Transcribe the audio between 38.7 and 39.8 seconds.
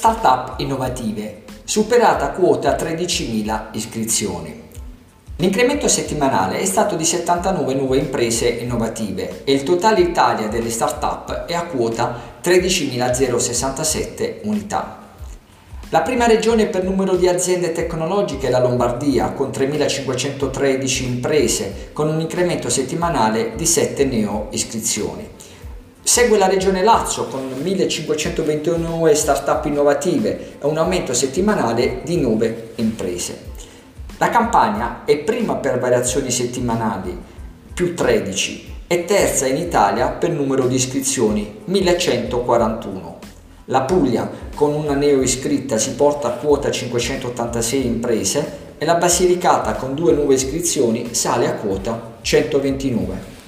e terza in